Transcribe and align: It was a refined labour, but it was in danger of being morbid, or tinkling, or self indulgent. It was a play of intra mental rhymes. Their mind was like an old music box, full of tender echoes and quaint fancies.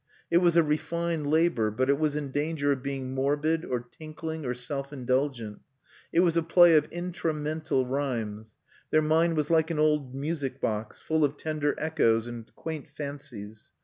It 0.31 0.37
was 0.37 0.57
a 0.57 0.63
refined 0.63 1.27
labour, 1.27 1.69
but 1.69 1.87
it 1.87 1.99
was 1.99 2.15
in 2.15 2.31
danger 2.31 2.71
of 2.71 2.81
being 2.81 3.13
morbid, 3.13 3.63
or 3.63 3.81
tinkling, 3.81 4.45
or 4.47 4.55
self 4.55 4.91
indulgent. 4.91 5.59
It 6.11 6.21
was 6.21 6.35
a 6.35 6.41
play 6.41 6.75
of 6.75 6.87
intra 6.89 7.35
mental 7.35 7.85
rhymes. 7.85 8.55
Their 8.89 9.03
mind 9.03 9.37
was 9.37 9.51
like 9.51 9.69
an 9.69 9.77
old 9.77 10.15
music 10.15 10.59
box, 10.59 10.99
full 10.99 11.23
of 11.23 11.37
tender 11.37 11.75
echoes 11.77 12.25
and 12.25 12.49
quaint 12.55 12.87
fancies. 12.87 13.73